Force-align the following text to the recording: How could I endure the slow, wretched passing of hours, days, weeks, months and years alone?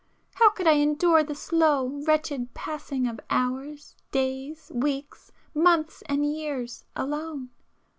How 0.33 0.49
could 0.49 0.65
I 0.65 0.77
endure 0.79 1.21
the 1.23 1.35
slow, 1.35 2.01
wretched 2.07 2.55
passing 2.55 3.05
of 3.07 3.19
hours, 3.29 3.95
days, 4.11 4.71
weeks, 4.73 5.31
months 5.53 6.01
and 6.09 6.25
years 6.25 6.85
alone? 6.95 7.51